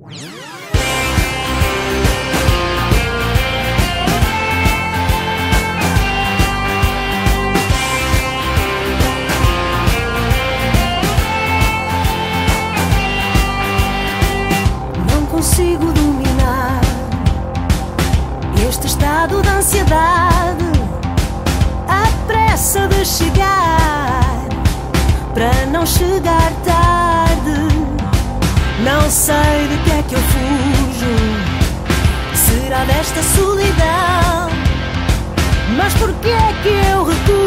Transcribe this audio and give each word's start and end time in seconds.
Não 0.00 0.06
consigo 15.26 15.92
dominar 15.92 16.80
este 18.68 18.86
estado 18.86 19.42
de 19.42 19.48
ansiedade, 19.48 20.64
a 21.88 22.06
pressa 22.28 22.86
de 22.86 23.04
chegar 23.04 24.46
para 25.34 25.66
não 25.66 25.84
chegar 25.84 26.52
tarde. 26.64 26.87
Não 28.84 29.10
sei 29.10 29.34
de 29.68 29.76
que 29.84 29.90
é 29.90 30.02
que 30.02 30.14
eu 30.14 30.20
fujo, 30.20 31.16
será 32.34 32.84
desta 32.84 33.20
solidão? 33.22 34.50
Mas 35.76 35.92
por 35.94 36.12
que 36.14 36.28
é 36.28 36.54
que 36.62 36.68
eu 36.92 37.04
recuso? 37.04 37.37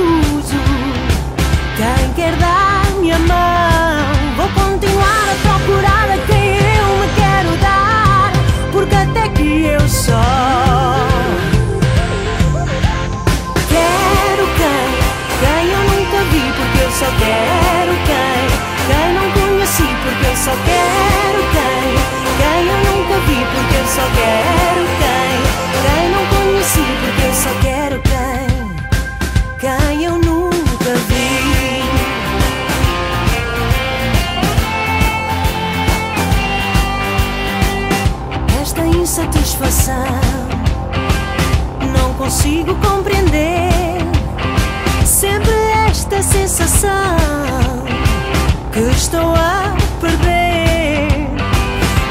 Esta 39.11 39.23
insatisfação. 39.23 40.05
Não 41.93 42.13
consigo 42.13 42.73
compreender 42.75 43.97
sempre 45.05 45.51
esta 45.89 46.23
sensação 46.23 47.17
que 48.71 48.79
estou 48.79 49.35
a 49.35 49.75
perder. 49.99 51.27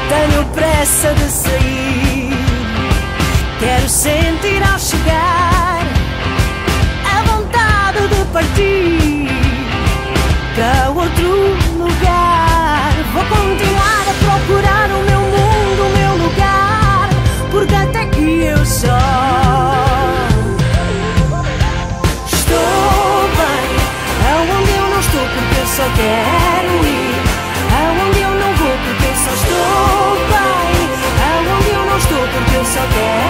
Tenho 0.09 0.45
pressa 0.53 1.13
de 1.15 1.31
sair, 1.31 2.33
quero 3.59 3.89
sentir 3.89 4.61
ao 4.61 4.77
chegar 4.77 5.83
a 7.03 7.23
vontade 7.23 8.07
de 8.09 8.25
partir 8.25 9.27
para 10.55 10.89
outro 10.91 11.70
eu 32.73 33.20